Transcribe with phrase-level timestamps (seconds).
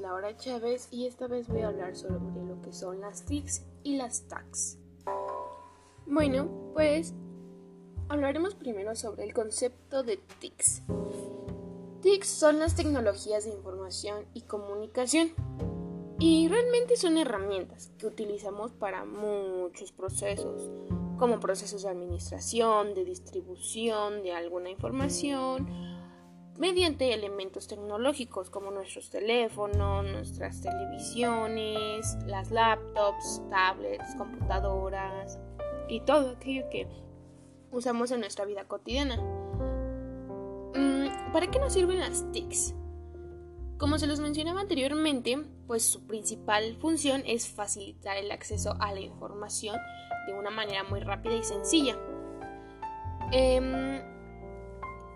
[0.00, 3.96] Laura Chávez y esta vez voy a hablar sobre lo que son las TICs y
[3.96, 4.78] las TACs.
[6.06, 7.14] Bueno, pues
[8.08, 10.82] hablaremos primero sobre el concepto de TICs.
[12.00, 15.32] TICs son las tecnologías de información y comunicación
[16.20, 20.70] y realmente son herramientas que utilizamos para muchos procesos,
[21.18, 25.97] como procesos de administración, de distribución de alguna información,
[26.58, 35.38] mediante elementos tecnológicos como nuestros teléfonos, nuestras televisiones, las laptops, tablets, computadoras
[35.88, 36.88] y todo aquello que
[37.70, 39.16] usamos en nuestra vida cotidiana.
[40.74, 42.74] Mm, ¿Para qué nos sirven las TICs?
[43.78, 45.38] Como se los mencionaba anteriormente,
[45.68, 49.76] pues su principal función es facilitar el acceso a la información
[50.26, 51.96] de una manera muy rápida y sencilla.
[53.30, 54.02] Em,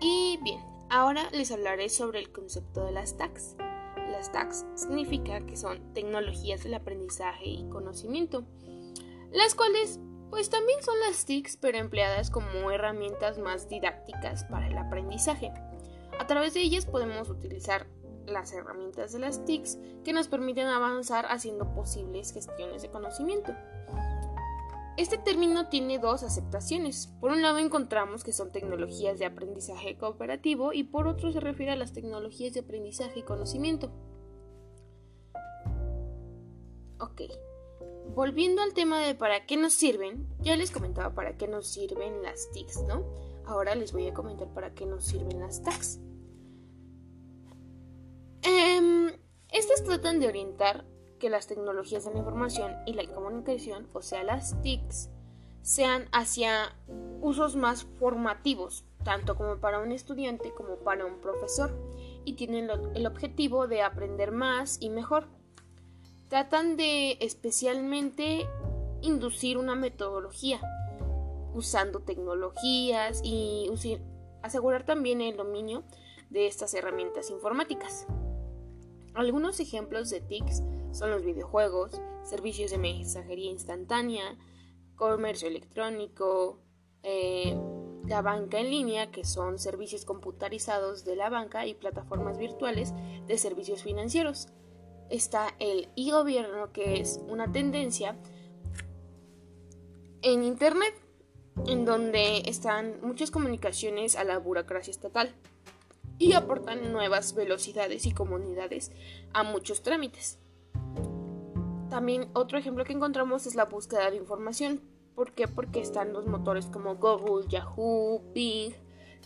[0.00, 3.54] y bien, Ahora les hablaré sobre el concepto de las TACs.
[4.10, 8.46] Las TACs significa que son tecnologías del aprendizaje y conocimiento,
[9.30, 14.78] las cuales pues también son las TICs pero empleadas como herramientas más didácticas para el
[14.78, 15.52] aprendizaje.
[16.18, 17.86] A través de ellas podemos utilizar
[18.24, 23.54] las herramientas de las TICs que nos permiten avanzar haciendo posibles gestiones de conocimiento.
[24.96, 27.08] Este término tiene dos aceptaciones.
[27.20, 31.72] Por un lado encontramos que son tecnologías de aprendizaje cooperativo y por otro se refiere
[31.72, 33.90] a las tecnologías de aprendizaje y conocimiento.
[36.98, 37.22] Ok,
[38.14, 42.22] volviendo al tema de para qué nos sirven, ya les comentaba para qué nos sirven
[42.22, 43.04] las TICs, ¿no?
[43.44, 46.00] Ahora les voy a comentar para qué nos sirven las TACs.
[48.42, 49.12] Em,
[49.50, 50.86] estas tratan de orientar
[51.18, 55.10] que las tecnologías de la información y la comunicación, o sea, las TICs,
[55.62, 56.76] sean hacia
[57.20, 61.76] usos más formativos, tanto como para un estudiante como para un profesor,
[62.24, 65.28] y tienen el objetivo de aprender más y mejor.
[66.28, 68.46] Tratan de especialmente
[69.00, 70.60] inducir una metodología,
[71.54, 73.70] usando tecnologías y
[74.42, 75.84] asegurar también el dominio
[76.30, 78.06] de estas herramientas informáticas.
[79.14, 80.62] Algunos ejemplos de TICs
[80.96, 84.36] son los videojuegos, servicios de mensajería instantánea,
[84.96, 86.58] comercio electrónico,
[87.02, 87.54] eh,
[88.06, 92.94] la banca en línea, que son servicios computarizados de la banca y plataformas virtuales
[93.26, 94.48] de servicios financieros.
[95.10, 98.16] Está el e-gobierno, que es una tendencia
[100.22, 100.94] en Internet,
[101.66, 105.34] en donde están muchas comunicaciones a la burocracia estatal
[106.18, 108.92] y aportan nuevas velocidades y comunidades
[109.32, 110.38] a muchos trámites.
[111.90, 114.80] También otro ejemplo que encontramos es la búsqueda de información.
[115.14, 115.48] ¿Por qué?
[115.48, 118.74] Porque están los motores como Google, Yahoo, Bing,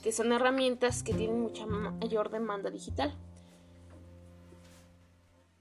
[0.03, 3.13] que son herramientas que tienen mucha mayor demanda digital.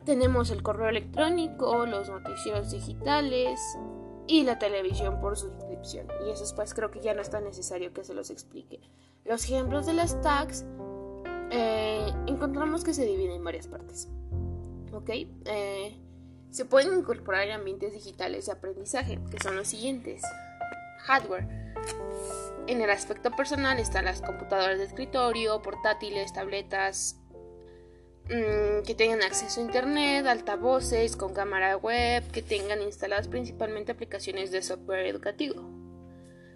[0.05, 3.59] Tenemos el correo electrónico, los noticieros digitales
[4.27, 6.07] y la televisión por suscripción.
[6.25, 8.79] Y eso pues creo que ya no es tan necesario que se los explique.
[9.25, 10.65] Los ejemplos de las tags
[11.51, 14.09] eh, encontramos que se dividen en varias partes.
[14.99, 15.09] ¿Ok?
[15.45, 15.97] Eh,
[16.51, 20.21] se pueden incorporar ambientes digitales de aprendizaje, que son los siguientes.
[21.03, 21.47] Hardware.
[22.67, 27.17] En el aspecto personal están las computadoras de escritorio, portátiles, tabletas,
[28.25, 34.51] mm, que tengan acceso a internet, altavoces con cámara web, que tengan instaladas principalmente aplicaciones
[34.51, 35.61] de software educativo.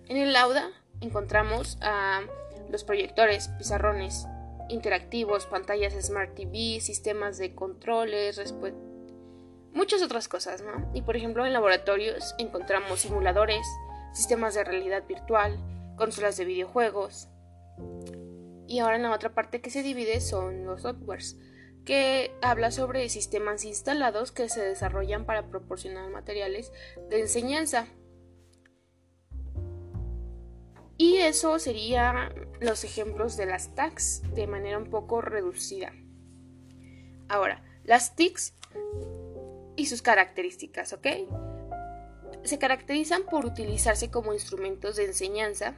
[0.09, 2.23] En el Lauda encontramos a
[2.69, 4.27] los proyectores, pizarrones
[4.69, 8.41] interactivos, pantallas Smart TV, sistemas de controles,
[9.73, 10.89] muchas otras cosas, ¿no?
[10.93, 13.65] Y por ejemplo en laboratorios encontramos simuladores,
[14.13, 15.59] sistemas de realidad virtual,
[15.97, 17.29] consolas de videojuegos.
[18.67, 21.37] Y ahora en la otra parte que se divide son los softwares,
[21.85, 26.71] que habla sobre sistemas instalados que se desarrollan para proporcionar materiales
[27.09, 27.87] de enseñanza.
[30.97, 35.91] Y eso serían los ejemplos de las TACs de manera un poco reducida.
[37.27, 38.53] Ahora, las TICs
[39.75, 41.07] y sus características, ¿ok?
[42.43, 45.75] Se caracterizan por utilizarse como instrumentos de enseñanza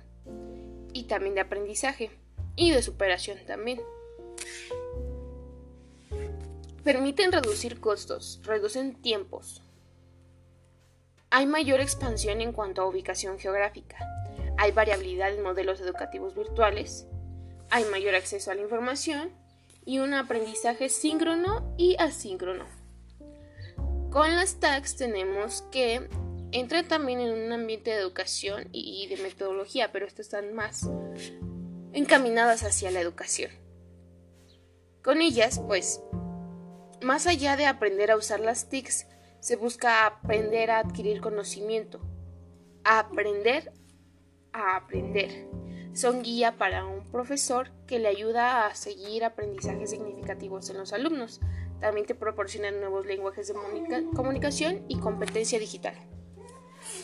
[0.94, 2.12] y también de aprendizaje
[2.56, 3.82] y de superación también.
[6.84, 9.64] Permiten reducir costos, reducen tiempos.
[11.30, 13.98] Hay mayor expansión en cuanto a ubicación geográfica.
[14.58, 17.08] Hay variabilidad en modelos educativos virtuales.
[17.70, 19.32] Hay mayor acceso a la información
[19.86, 22.66] y un aprendizaje síncrono y asíncrono.
[24.12, 26.08] Con las tags tenemos que
[26.52, 30.90] entran también en un ambiente de educación y de metodología, pero estas están más
[31.92, 33.52] encaminadas hacia la educación.
[35.04, 36.02] Con ellas, pues,
[37.02, 39.06] Más allá de aprender a usar las TICs,
[39.40, 42.00] se busca aprender a adquirir conocimiento.
[42.84, 43.74] aprender
[44.56, 45.48] a aprender.
[45.94, 51.40] Son guía para un profesor que le ayuda a seguir aprendizajes significativos en los alumnos.
[51.80, 53.54] También te proporcionan nuevos lenguajes de
[54.14, 55.96] comunicación y competencia digital.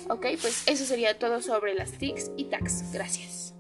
[0.10, 2.92] Ok, pues eso sería todo sobre las TICs y TACs.
[2.92, 3.51] Gracias.